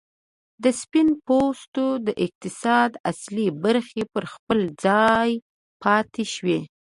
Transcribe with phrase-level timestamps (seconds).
[0.63, 5.29] د سپین پوستو د اقتصاد اصلي برخې پر خپل ځای
[5.81, 6.59] پاتې شوې.